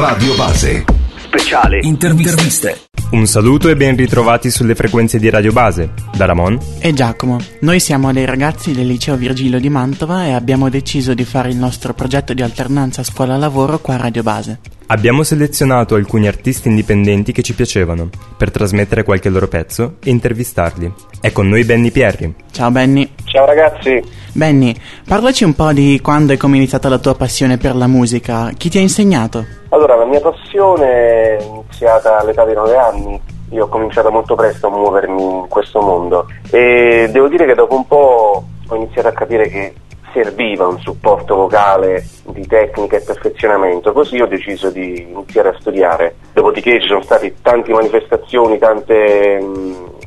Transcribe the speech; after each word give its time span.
Radio 0.00 0.34
Base. 0.34 0.84
Speciale. 1.14 1.80
Interviste. 1.82 2.86
Un 3.10 3.26
saluto 3.26 3.68
e 3.68 3.76
ben 3.76 3.96
ritrovati 3.96 4.50
sulle 4.50 4.74
frequenze 4.74 5.18
di 5.18 5.28
Radio 5.28 5.52
Base, 5.52 5.90
da 6.16 6.24
Ramon 6.24 6.58
e 6.78 6.94
Giacomo. 6.94 7.38
Noi 7.60 7.80
siamo 7.80 8.10
dei 8.10 8.24
ragazzi 8.24 8.72
del 8.72 8.86
liceo 8.86 9.16
Virgilio 9.16 9.60
di 9.60 9.68
Mantova 9.68 10.24
e 10.24 10.32
abbiamo 10.32 10.70
deciso 10.70 11.12
di 11.12 11.24
fare 11.24 11.50
il 11.50 11.56
nostro 11.56 11.92
progetto 11.92 12.32
di 12.32 12.40
alternanza 12.40 13.04
scuola-lavoro 13.04 13.78
qua 13.80 13.94
a 13.94 13.98
Radio 13.98 14.22
Base. 14.22 14.60
Abbiamo 14.92 15.22
selezionato 15.22 15.94
alcuni 15.94 16.26
artisti 16.26 16.66
indipendenti 16.66 17.30
che 17.30 17.42
ci 17.42 17.54
piacevano, 17.54 18.08
per 18.36 18.50
trasmettere 18.50 19.04
qualche 19.04 19.28
loro 19.28 19.46
pezzo 19.46 19.98
e 20.02 20.10
intervistarli. 20.10 20.92
È 21.20 21.30
con 21.30 21.46
noi 21.46 21.64
Benny 21.64 21.92
Pierri. 21.92 22.34
Ciao 22.50 22.72
Benny. 22.72 23.08
Ciao 23.22 23.46
ragazzi. 23.46 24.02
Benny, 24.32 24.74
parlaci 25.06 25.44
un 25.44 25.54
po' 25.54 25.72
di 25.72 26.00
quando 26.02 26.32
è 26.32 26.36
come 26.36 26.56
iniziata 26.56 26.88
la 26.88 26.98
tua 26.98 27.14
passione 27.14 27.56
per 27.56 27.76
la 27.76 27.86
musica. 27.86 28.50
Chi 28.58 28.68
ti 28.68 28.78
ha 28.78 28.80
insegnato? 28.80 29.46
Allora, 29.68 29.94
la 29.94 30.06
mia 30.06 30.20
passione 30.20 30.86
è 30.88 31.38
iniziata 31.40 32.18
all'età 32.18 32.44
di 32.44 32.54
9 32.54 32.76
anni. 32.76 33.20
Io 33.50 33.66
ho 33.66 33.68
cominciato 33.68 34.10
molto 34.10 34.34
presto 34.34 34.66
a 34.66 34.70
muovermi 34.70 35.22
in 35.22 35.46
questo 35.48 35.80
mondo 35.80 36.26
e 36.50 37.08
devo 37.12 37.28
dire 37.28 37.46
che 37.46 37.54
dopo 37.54 37.76
un 37.76 37.86
po' 37.86 38.44
ho 38.66 38.74
iniziato 38.74 39.06
a 39.06 39.12
capire 39.12 39.48
che 39.48 39.72
serviva 40.12 40.66
un 40.66 40.80
supporto 40.80 41.34
vocale 41.34 42.04
di 42.26 42.46
tecnica 42.46 42.96
e 42.96 43.02
perfezionamento, 43.02 43.92
così 43.92 44.20
ho 44.20 44.26
deciso 44.26 44.70
di 44.70 45.06
iniziare 45.10 45.50
a 45.50 45.56
studiare. 45.58 46.16
Dopodiché 46.32 46.80
ci 46.80 46.88
sono 46.88 47.02
state 47.02 47.34
tante 47.42 47.72
manifestazioni, 47.72 48.58
tante, 48.58 49.38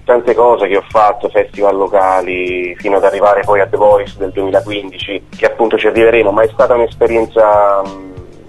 tante 0.03 0.33
cose 0.33 0.67
che 0.67 0.77
ho 0.77 0.85
fatto, 0.87 1.29
festival 1.29 1.75
locali, 1.75 2.75
fino 2.77 2.97
ad 2.97 3.03
arrivare 3.03 3.41
poi 3.41 3.59
a 3.59 3.67
The 3.67 3.77
Voice 3.77 4.15
del 4.17 4.31
2015, 4.31 5.27
che 5.37 5.45
appunto 5.45 5.77
ci 5.77 5.87
arriveremo, 5.87 6.31
ma 6.31 6.43
è 6.43 6.49
stata 6.51 6.73
un'esperienza 6.73 7.81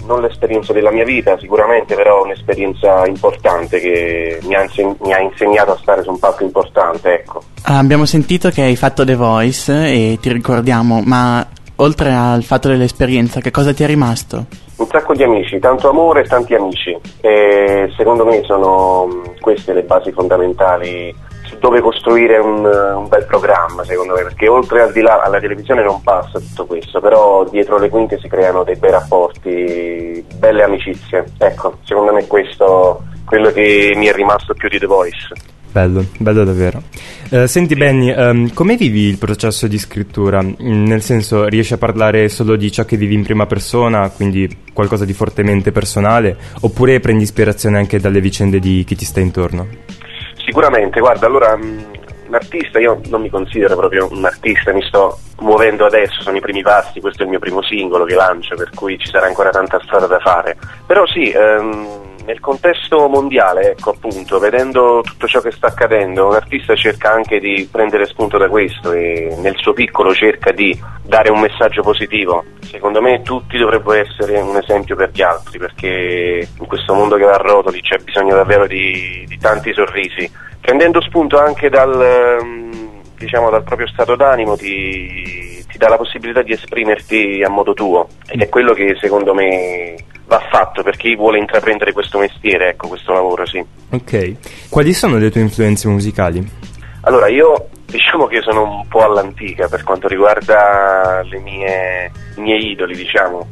non 0.05 0.21
l'esperienza 0.21 0.73
della 0.73 0.91
mia 0.91 1.05
vita 1.05 1.39
sicuramente, 1.39 1.95
però 1.95 2.23
un'esperienza 2.23 3.07
importante 3.07 3.81
che 3.81 4.39
mi 4.43 4.55
ha, 4.55 5.21
insegnato 5.21 5.73
a 5.73 5.79
stare 5.79 6.03
su 6.03 6.11
un 6.11 6.19
palco 6.19 6.45
importante. 6.45 7.15
Ecco. 7.15 7.54
Abbiamo 7.67 8.05
sentito 8.05 8.51
che 8.51 8.61
hai 8.61 8.77
fatto 8.77 9.07
The 9.07 9.15
Voice 9.15 9.73
e 9.73 10.19
ti 10.21 10.31
ricordiamo, 10.31 11.01
ma 11.03 11.47
oltre 11.77 12.13
al 12.13 12.43
fatto 12.43 12.69
dell'esperienza, 12.69 13.41
che 13.41 13.51
cosa 13.51 13.73
ti 13.73 13.83
è 13.83 13.87
rimasto? 13.87 14.45
Un 14.77 14.87
sacco 14.87 15.15
di 15.15 15.23
amici, 15.23 15.59
tanto 15.61 15.89
amore 15.89 16.21
e 16.21 16.25
tanti 16.25 16.55
amici. 16.55 16.95
E 17.23 17.91
secondo 17.97 18.27
me 18.27 18.43
sono 18.45 19.09
queste 19.41 19.73
le 19.73 19.83
basi 19.83 20.13
fondamentali 20.13 21.15
su 21.45 21.57
dove 21.59 21.81
costruire 21.81 22.37
un, 22.37 22.67
un, 22.67 23.09
bel 23.09 23.25
programma, 23.25 23.83
secondo 23.85 24.13
me, 24.13 24.25
perché 24.25 24.47
oltre 24.47 24.83
al 24.83 24.93
di 24.93 25.01
là 25.01 25.23
alla 25.23 25.41
televisione 25.41 25.83
non 25.83 26.03
passa 26.03 26.39
tutto 26.39 26.67
questo, 26.67 27.01
però 27.01 27.49
dietro 27.49 27.79
le 27.79 27.89
quinte 27.89 28.19
si 28.19 28.29
creano 28.29 28.63
dei 28.63 28.77
bei 28.77 28.91
rapporti, 28.91 30.23
belle 30.37 30.65
amicizie. 30.65 31.25
Ecco, 31.39 31.79
secondo 31.85 32.13
me 32.13 32.27
questo 32.27 33.05
è 33.15 33.19
quello 33.25 33.51
che 33.53 33.95
mi 33.97 34.05
è 34.05 34.13
rimasto 34.13 34.53
più 34.53 34.69
di 34.69 34.79
The 34.79 34.87
Voice. 34.87 35.54
Bello, 35.75 36.05
bello 36.19 36.45
davvero. 36.45 36.83
Uh, 37.31 37.47
senti 37.47 37.75
Benny, 37.75 38.15
um, 38.17 38.55
come 38.55 38.77
vivi 38.77 39.09
il 39.09 39.19
processo 39.19 39.67
di 39.67 39.77
scrittura? 39.77 40.41
Mm, 40.41 40.85
nel 40.85 41.03
senso, 41.03 41.49
riesci 41.49 41.73
a 41.73 41.79
parlare 41.79 42.29
solo 42.29 42.55
di 42.55 42.71
ciò 42.71 42.85
che 42.85 42.97
vivi 42.97 43.15
in 43.15 43.25
prima 43.25 43.47
persona, 43.47 44.09
quindi 44.11 44.49
qualcosa 44.73 45.05
di 45.05 45.13
fortemente 45.13 45.73
personale, 45.73 46.37
oppure 46.61 47.01
prendi 47.01 47.25
ispirazione 47.25 47.77
anche 47.77 47.99
dalle 47.99 48.21
vicende 48.21 48.61
di 48.61 48.85
chi 48.85 48.95
ti 48.95 49.05
sta 49.05 49.19
intorno? 49.19 49.67
Sicuramente, 50.47 51.01
guarda, 51.01 51.27
allora 51.27 51.57
mm, 51.57 51.79
un 52.29 52.35
artista, 52.37 52.79
io 52.79 53.01
non 53.09 53.23
mi 53.23 53.29
considero 53.29 53.75
proprio 53.75 54.07
un 54.13 54.25
artista, 54.25 54.73
mi 54.73 54.83
sto 54.83 55.19
muovendo 55.41 55.87
adesso, 55.87 56.23
sono 56.23 56.37
i 56.37 56.41
primi 56.41 56.63
passi, 56.63 57.01
questo 57.01 57.23
è 57.23 57.25
il 57.25 57.31
mio 57.31 57.41
primo 57.41 57.63
singolo 57.63 58.05
che 58.05 58.15
lancio, 58.15 58.55
per 58.55 58.71
cui 58.77 58.97
ci 58.97 59.09
sarà 59.09 59.27
ancora 59.27 59.51
tanta 59.51 59.81
strada 59.83 60.07
da 60.07 60.21
fare. 60.21 60.57
Però 60.87 61.05
sì, 61.05 61.31
ehm, 61.31 62.14
nel 62.25 62.41
contesto 62.41 63.09
mondiale, 63.09 63.73
ecco 63.73 63.91
appunto, 63.91 64.39
vedendo 64.39 65.01
tutto 65.03 65.27
ciò 65.27 65.41
che 65.41 65.51
sta 65.51 65.69
accadendo, 65.69 66.29
un 66.29 66.35
artista 66.35 66.75
cerca 66.75 67.13
anche 67.13 67.39
di 67.39 67.69
prendere 67.71 68.07
spunto 68.07 68.39
da 68.39 68.49
questo 68.49 68.93
e 68.93 69.37
nel 69.41 69.57
suo 69.57 69.73
piccolo 69.73 70.15
cerca 70.15 70.51
di 70.53 70.79
dare 71.03 71.31
un 71.31 71.41
messaggio 71.41 71.83
positivo. 71.83 72.45
Secondo 72.61 73.01
me 73.01 73.23
tutti 73.23 73.59
dovrebbero 73.59 74.01
essere 74.01 74.41
un 74.41 74.57
esempio 74.57 74.97
per 74.97 75.11
gli 75.13 75.23
altri, 75.23 75.59
perché 75.59 76.49
in 76.59 76.67
questo 76.67 76.95
mondo 76.95 77.17
che 77.17 77.25
va 77.25 77.35
a 77.35 77.39
rotoli 77.39 77.81
c'è 77.81 77.99
bisogno 77.99 78.35
davvero 78.35 78.67
di, 78.67 79.25
di 79.27 79.39
tanti 79.39 79.73
sorrisi. 79.73 80.31
Prendendo 80.61 81.03
spunto 81.03 81.39
anche 81.39 81.69
dal, 81.69 82.73
diciamo, 83.19 83.51
dal 83.51 83.63
proprio 83.63 83.87
stato 83.89 84.17
d'animo 84.17 84.57
ti, 84.57 85.65
ti 85.69 85.79
dà 85.79 85.89
la 85.89 85.97
possibilità 85.97 86.43
di 86.43 86.53
esprimerti 86.53 87.43
a 87.45 87.49
modo 87.49 87.75
tuo 87.75 88.09
ed 88.27 88.41
è 88.41 88.49
quello 88.49 88.73
che 88.73 88.97
secondo 89.01 89.35
me 89.35 89.95
va 90.27 90.41
fatto 90.51 90.83
per 90.83 90.97
chi 90.97 91.15
vuole 91.17 91.39
intraprendere 91.39 91.93
questo 91.93 92.19
mestiere, 92.19 92.71
ecco, 92.71 92.89
questo 92.89 93.13
lavoro, 93.13 93.47
sì. 93.47 93.65
Ok. 93.91 94.69
Quali 94.69 94.93
sono 94.93 95.19
le 95.19 95.31
tue 95.31 95.43
influenze 95.43 95.89
musicali? 95.89 96.47
Allora, 97.03 97.29
io 97.29 97.69
diciamo 97.85 98.27
che 98.27 98.41
sono 98.41 98.63
un 98.63 98.89
po' 98.89 99.05
all'antica 99.05 99.69
per 99.69 99.83
quanto 99.83 100.09
riguarda 100.09 101.23
mie, 101.43 102.11
i 102.37 102.41
miei 102.41 102.71
idoli, 102.71 102.97
diciamo. 102.97 103.47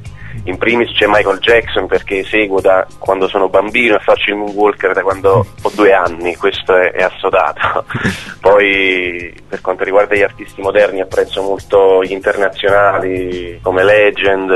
In 0.44 0.58
primis 0.58 0.91
c'è 0.92 1.06
Michael 1.06 1.38
Jackson 1.38 1.86
perché 1.86 2.25
seguo 2.25 2.60
da 2.60 2.84
quando 2.98 3.28
sono 3.28 3.48
bambino 3.48 3.94
e 3.94 4.00
faccio 4.00 4.30
il 4.30 4.36
moonwalker 4.36 4.92
da 4.92 5.03
quando 5.03 5.47
ho 5.62 5.70
due 5.75 5.92
anni, 5.92 6.34
questo 6.34 6.76
è, 6.76 6.91
è 6.91 7.03
assodato. 7.03 7.84
Poi 8.41 9.32
per 9.48 9.60
quanto 9.60 9.84
riguarda 9.84 10.16
gli 10.16 10.22
artisti 10.22 10.60
moderni 10.60 11.00
apprezzo 11.00 11.42
molto 11.42 12.03
gli 12.03 12.10
internazionali 12.10 13.60
come 13.62 13.84
Legend, 13.84 14.53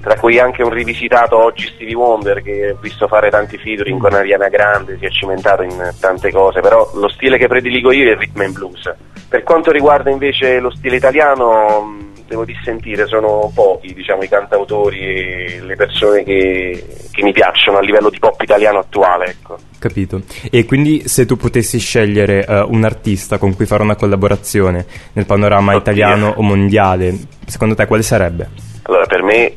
tra 0.00 0.16
cui 0.18 0.38
anche 0.38 0.62
un 0.62 0.70
rivisitato 0.70 1.36
oggi 1.36 1.66
Stevie 1.68 1.94
Wonder 1.94 2.42
che 2.42 2.70
ho 2.70 2.78
visto 2.80 3.06
fare 3.06 3.30
tanti 3.30 3.58
featuring 3.58 4.00
con 4.00 4.14
Ariana 4.14 4.48
Grande, 4.48 4.96
si 4.98 5.04
è 5.04 5.10
cimentato 5.10 5.62
in 5.62 5.94
tante 6.00 6.32
cose, 6.32 6.60
però 6.60 6.90
lo 6.94 7.08
stile 7.08 7.38
che 7.38 7.46
prediligo 7.46 7.92
io 7.92 8.08
è 8.08 8.12
il 8.12 8.16
rhythm 8.16 8.40
and 8.40 8.54
blues. 8.54 8.92
Per 9.28 9.42
quanto 9.44 9.70
riguarda 9.70 10.10
invece 10.10 10.58
lo 10.58 10.70
stile 10.70 10.96
italiano, 10.96 11.99
devo 12.30 12.44
dissentire, 12.44 13.06
sono 13.06 13.50
pochi 13.52 13.92
diciamo, 13.92 14.22
i 14.22 14.28
cantautori 14.28 15.00
e 15.00 15.60
le 15.62 15.74
persone 15.74 16.22
che, 16.22 16.86
che, 17.10 17.22
mi 17.24 17.32
piacciono 17.32 17.78
a 17.78 17.80
livello 17.80 18.08
di 18.08 18.20
pop 18.20 18.40
italiano 18.40 18.78
attuale. 18.78 19.26
Ecco. 19.26 19.58
Capito. 19.80 20.22
E 20.48 20.64
quindi 20.64 21.08
se 21.08 21.26
tu 21.26 21.36
potessi 21.36 21.80
scegliere 21.80 22.44
uh, 22.46 22.72
un 22.72 22.84
artista 22.84 23.38
con 23.38 23.56
cui 23.56 23.66
fare 23.66 23.82
una 23.82 23.96
collaborazione 23.96 24.86
nel 25.14 25.26
panorama 25.26 25.74
Oddio. 25.74 25.80
italiano 25.80 26.32
o 26.36 26.42
mondiale, 26.42 27.18
secondo 27.46 27.74
te 27.74 27.86
quale 27.86 28.02
sarebbe? 28.02 28.48
Allora, 28.82 29.06
per 29.06 29.22
me 29.22 29.52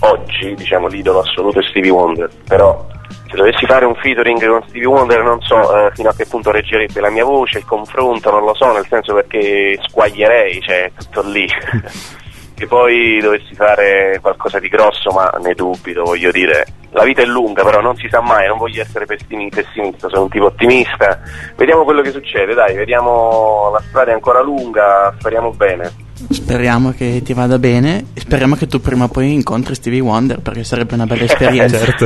oggi 0.00 0.54
diciamo 0.54 0.88
l'idolo 0.88 1.20
assoluto 1.20 1.60
è 1.60 1.62
Stevie 1.68 1.90
Wonder, 1.90 2.30
però 2.48 2.86
se 3.34 3.40
dovessi 3.40 3.66
fare 3.66 3.84
un 3.84 3.96
featuring 3.96 4.46
con 4.46 4.62
Stevie 4.68 4.86
Wonder 4.86 5.22
non 5.22 5.40
so 5.40 5.76
eh, 5.76 5.90
fino 5.94 6.08
a 6.08 6.14
che 6.14 6.24
punto 6.24 6.52
reggerebbe 6.52 7.00
la 7.00 7.10
mia 7.10 7.24
voce, 7.24 7.58
il 7.58 7.64
confronto, 7.64 8.30
non 8.30 8.44
lo 8.44 8.54
so, 8.54 8.72
nel 8.72 8.86
senso 8.88 9.12
perché 9.14 9.76
squaglierei, 9.88 10.60
cioè 10.60 10.92
tutto 10.96 11.22
lì. 11.22 11.46
che 12.54 12.66
poi 12.68 13.18
dovessi 13.20 13.54
fare 13.54 14.18
qualcosa 14.20 14.60
di 14.60 14.68
grosso, 14.68 15.10
ma 15.10 15.28
ne 15.42 15.54
dubito, 15.54 16.04
voglio 16.04 16.30
dire. 16.30 16.64
La 16.92 17.02
vita 17.02 17.22
è 17.22 17.24
lunga, 17.24 17.64
però 17.64 17.80
non 17.80 17.96
si 17.96 18.06
sa 18.08 18.20
mai, 18.20 18.46
non 18.46 18.56
voglio 18.56 18.82
essere 18.82 19.04
pessimista, 19.04 20.08
sono 20.08 20.22
un 20.22 20.28
tipo 20.28 20.44
ottimista. 20.44 21.20
Vediamo 21.56 21.82
quello 21.82 22.02
che 22.02 22.12
succede, 22.12 22.54
dai, 22.54 22.76
vediamo 22.76 23.70
la 23.72 23.80
strada 23.80 24.12
è 24.12 24.14
ancora 24.14 24.40
lunga, 24.42 25.12
speriamo 25.18 25.50
bene. 25.50 26.03
Speriamo 26.30 26.92
che 26.92 27.22
ti 27.24 27.32
vada 27.32 27.58
bene 27.58 28.06
e 28.14 28.20
speriamo 28.20 28.54
che 28.54 28.66
tu 28.66 28.80
prima 28.80 29.04
o 29.04 29.08
poi 29.08 29.32
incontri 29.32 29.74
Stevie 29.74 30.00
Wonder 30.00 30.40
perché 30.40 30.64
sarebbe 30.64 30.94
una 30.94 31.06
bella 31.06 31.24
esperienza. 31.24 31.78
certo. 31.84 32.04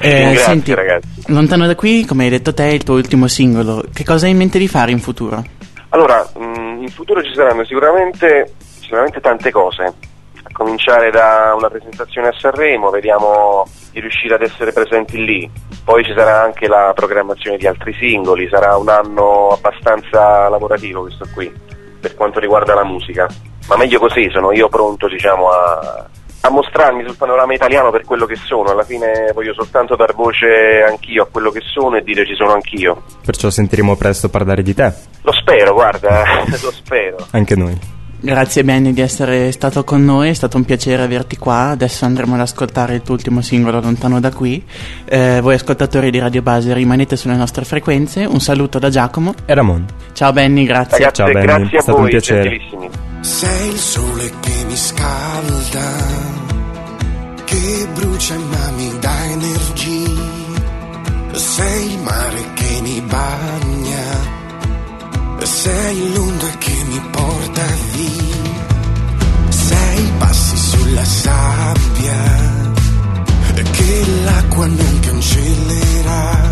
Eh, 0.00 0.20
Grazie, 0.20 0.38
senti, 0.38 0.74
ragazzi. 0.74 1.08
lontano 1.26 1.66
da 1.66 1.74
qui, 1.74 2.04
come 2.04 2.24
hai 2.24 2.30
detto 2.30 2.54
te, 2.54 2.66
il 2.66 2.84
tuo 2.84 2.94
ultimo 2.94 3.26
singolo, 3.26 3.84
che 3.92 4.04
cosa 4.04 4.26
hai 4.26 4.32
in 4.32 4.38
mente 4.38 4.58
di 4.58 4.68
fare 4.68 4.92
in 4.92 5.00
futuro? 5.00 5.44
Allora, 5.90 6.26
mh, 6.36 6.40
mm, 6.40 6.82
in 6.82 6.88
futuro 6.88 7.22
ci 7.22 7.34
saranno 7.34 7.64
sicuramente 7.64 8.54
sicuramente 8.88 9.20
tante 9.20 9.50
cose, 9.50 9.82
a 9.84 10.48
cominciare 10.52 11.10
da 11.10 11.54
una 11.54 11.68
presentazione 11.68 12.28
a 12.28 12.32
Sanremo, 12.32 12.88
vediamo 12.88 13.66
di 13.92 14.00
riuscire 14.00 14.34
ad 14.34 14.42
essere 14.42 14.72
presenti 14.72 15.22
lì, 15.22 15.50
poi 15.84 16.02
ci 16.04 16.14
sarà 16.16 16.42
anche 16.42 16.66
la 16.66 16.92
programmazione 16.94 17.58
di 17.58 17.66
altri 17.66 17.92
singoli, 17.92 18.48
sarà 18.48 18.78
un 18.78 18.88
anno 18.88 19.48
abbastanza 19.48 20.48
lavorativo 20.48 21.02
questo 21.02 21.26
qui, 21.34 21.52
per 22.00 22.14
quanto 22.14 22.40
riguarda 22.40 22.74
la 22.74 22.84
musica, 22.84 23.26
ma 23.68 23.76
meglio 23.76 23.98
così, 23.98 24.28
sono 24.30 24.52
io 24.52 24.68
pronto 24.68 25.08
diciamo, 25.08 25.48
a, 25.48 26.06
a 26.40 26.50
mostrarmi 26.50 27.04
sul 27.04 27.16
panorama 27.16 27.54
italiano 27.54 27.90
per 27.90 28.04
quello 28.04 28.26
che 28.26 28.36
sono, 28.36 28.70
alla 28.70 28.84
fine 28.84 29.30
voglio 29.34 29.54
soltanto 29.54 29.96
dar 29.96 30.14
voce 30.14 30.82
anch'io 30.86 31.24
a 31.24 31.28
quello 31.30 31.50
che 31.50 31.60
sono 31.60 31.96
e 31.96 32.02
dire 32.02 32.26
ci 32.26 32.34
sono 32.34 32.52
anch'io. 32.52 33.02
Perciò 33.24 33.50
sentiremo 33.50 33.96
presto 33.96 34.28
parlare 34.28 34.62
di 34.62 34.74
te. 34.74 34.92
Lo 35.22 35.32
spero, 35.32 35.74
guarda, 35.74 36.24
lo 36.62 36.70
spero. 36.70 37.16
Anche 37.30 37.56
noi. 37.56 37.96
Grazie 38.20 38.64
Benny 38.64 38.92
di 38.92 39.00
essere 39.00 39.52
stato 39.52 39.84
con 39.84 40.04
noi, 40.04 40.30
è 40.30 40.32
stato 40.32 40.56
un 40.56 40.64
piacere 40.64 41.02
averti 41.02 41.36
qua. 41.36 41.68
Adesso 41.68 42.04
andremo 42.04 42.34
ad 42.34 42.40
ascoltare 42.40 42.94
il 42.94 43.02
tuo 43.02 43.14
ultimo 43.14 43.42
singolo 43.42 43.80
lontano 43.80 44.18
da 44.18 44.32
qui. 44.32 44.64
Eh, 45.04 45.40
voi 45.40 45.54
ascoltatori 45.54 46.10
di 46.10 46.18
Radio 46.18 46.42
Base 46.42 46.74
rimanete 46.74 47.16
sulle 47.16 47.36
nostre 47.36 47.64
frequenze. 47.64 48.24
Un 48.24 48.40
saluto 48.40 48.80
da 48.80 48.90
Giacomo 48.90 49.34
e 49.46 49.54
Ramon. 49.54 49.86
Ciao 50.18 50.32
Benny, 50.32 50.64
grazie. 50.64 50.98
Ragazzi, 50.98 51.14
Ciao 51.14 51.32
Benny, 51.32 51.46
grazie 51.46 51.76
a 51.76 51.78
è 51.78 51.82
stato 51.82 51.98
voi, 51.98 52.02
un 52.02 52.10
piacere. 52.10 52.60
Sei 53.20 53.68
il 53.68 53.78
sole 53.78 54.32
che 54.40 54.64
mi 54.66 54.76
scalda, 54.76 55.92
che 57.44 57.88
brucia 57.94 58.34
ma 58.36 58.70
mi 58.76 58.98
dà 58.98 59.26
energia 59.26 60.20
Sei 61.34 61.92
il 61.92 61.98
mare 62.00 62.44
che 62.54 62.80
mi 62.82 63.00
bagna, 63.02 64.04
sei 65.44 66.12
l'onda 66.12 66.48
che 66.58 66.84
mi 66.88 67.00
porta 67.12 67.62
via, 67.92 69.50
sei 69.50 70.02
i 70.04 70.12
passi 70.18 70.56
sulla 70.56 71.04
sabbia 71.04 72.56
che 73.70 74.04
l'acqua 74.24 74.66
non 74.66 75.00
cancellerà. 75.00 76.47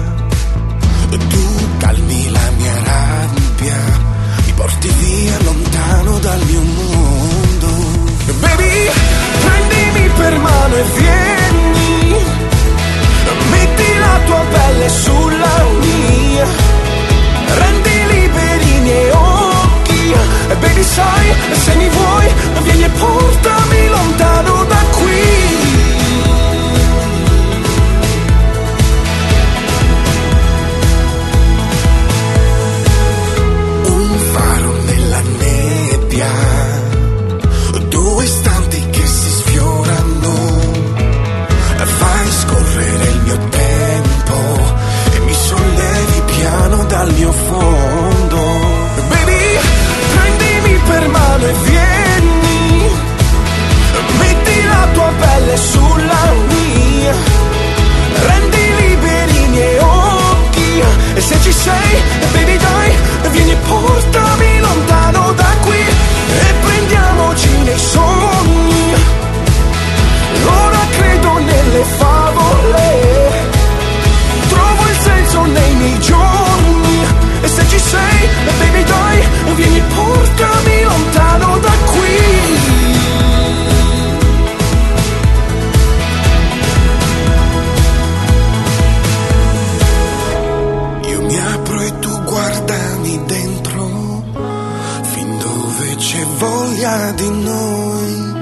C'è 95.97 96.25
voglia 96.25 97.13
di 97.13 97.31
noi, 97.31 98.33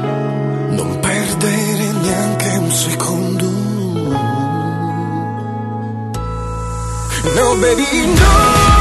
non 0.77 0.99
perdere 1.01 1.93
neanche 2.03 2.49
un 2.59 2.71
secondo. 2.71 3.47
No 7.35 7.55
baby, 7.56 8.06
no. 8.06 8.74